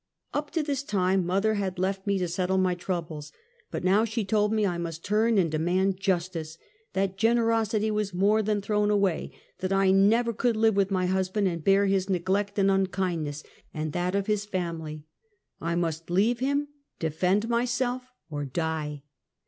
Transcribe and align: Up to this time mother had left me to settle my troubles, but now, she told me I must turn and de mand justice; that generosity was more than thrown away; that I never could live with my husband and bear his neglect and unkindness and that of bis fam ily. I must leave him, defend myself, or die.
Up 0.33 0.49
to 0.53 0.63
this 0.63 0.81
time 0.81 1.27
mother 1.27 1.53
had 1.53 1.77
left 1.77 2.07
me 2.07 2.17
to 2.17 2.27
settle 2.27 2.57
my 2.57 2.73
troubles, 2.73 3.31
but 3.69 3.83
now, 3.83 4.03
she 4.03 4.25
told 4.25 4.51
me 4.51 4.65
I 4.65 4.79
must 4.79 5.05
turn 5.05 5.37
and 5.37 5.51
de 5.51 5.59
mand 5.59 5.99
justice; 5.99 6.57
that 6.93 7.19
generosity 7.19 7.91
was 7.91 8.11
more 8.11 8.41
than 8.41 8.61
thrown 8.63 8.89
away; 8.89 9.31
that 9.59 9.71
I 9.71 9.91
never 9.91 10.33
could 10.33 10.57
live 10.57 10.75
with 10.75 10.89
my 10.89 11.05
husband 11.05 11.47
and 11.47 11.63
bear 11.63 11.85
his 11.85 12.09
neglect 12.09 12.57
and 12.57 12.71
unkindness 12.71 13.43
and 13.75 13.93
that 13.93 14.15
of 14.15 14.25
bis 14.25 14.43
fam 14.43 14.81
ily. 14.81 15.03
I 15.59 15.75
must 15.75 16.09
leave 16.09 16.39
him, 16.39 16.69
defend 16.97 17.47
myself, 17.47 18.07
or 18.27 18.43
die. 18.43 19.03